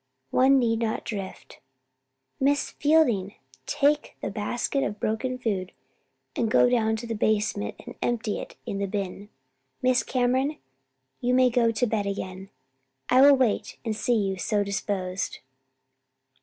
One 0.31 0.57
need 0.57 0.79
not 0.79 1.05
drift. 1.05 1.59
"Miss 2.39 2.71
Fielding! 2.71 3.35
take 3.67 4.15
that 4.21 4.33
basket 4.33 4.83
of 4.83 4.99
broken 4.99 5.37
food 5.37 5.73
and 6.35 6.49
go 6.49 6.67
down 6.67 6.95
to 6.95 7.05
the 7.05 7.13
basement 7.13 7.75
and 7.85 7.93
empty 8.01 8.39
it 8.39 8.55
in 8.65 8.79
the 8.79 8.87
bin. 8.87 9.29
Miss 9.79 10.01
Cameron, 10.01 10.57
you 11.19 11.35
may 11.35 11.51
go 11.51 11.69
to 11.69 11.85
bed 11.85 12.07
again. 12.07 12.49
I 13.09 13.21
will 13.21 13.35
wait 13.35 13.77
and 13.85 13.95
see 13.95 14.15
you 14.15 14.37
so 14.39 14.63
disposed. 14.63 15.37